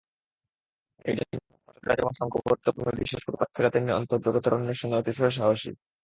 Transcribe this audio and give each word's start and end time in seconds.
এইজন্য 1.05 1.33
পাশ্চাত্যেরা 1.57 1.97
যেমন 1.99 2.13
সঙ্ঘবদ্ধ 2.21 2.65
কর্মে 2.67 2.99
বিশেষ 3.01 3.21
পটু, 3.23 3.37
প্রাচ্যেরা 3.37 3.69
তেমনি 3.73 3.91
অন্তর্জগতের 3.93 4.57
অন্বেষণে 4.57 4.95
অতিশয় 4.97 5.33
সাহসী। 5.37 5.71